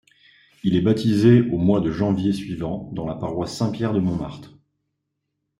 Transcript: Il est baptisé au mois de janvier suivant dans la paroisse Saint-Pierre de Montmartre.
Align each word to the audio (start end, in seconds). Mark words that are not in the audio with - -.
Il 0.63 0.75
est 0.75 0.81
baptisé 0.81 1.41
au 1.51 1.59
mois 1.59 1.79
de 1.79 1.91
janvier 1.91 2.33
suivant 2.33 2.89
dans 2.91 3.05
la 3.05 3.13
paroisse 3.13 3.55
Saint-Pierre 3.55 3.93
de 3.93 3.99
Montmartre. 3.99 4.53